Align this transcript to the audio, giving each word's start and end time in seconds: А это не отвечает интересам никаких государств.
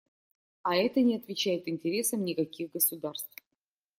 А 0.63 0.75
это 0.77 0.99
не 1.01 1.15
отвечает 1.17 1.67
интересам 1.67 2.25
никаких 2.25 2.71
государств. 2.71 3.35